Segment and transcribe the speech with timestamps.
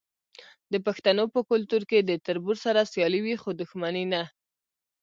[0.71, 4.23] د پښتنو په کلتور کې د تربور سره سیالي وي خو دښمني نه.